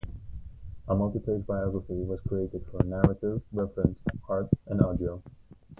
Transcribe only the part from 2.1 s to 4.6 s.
created for narrative reference, art